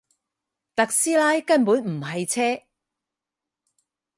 [0.75, 2.63] 特斯拉根本唔係車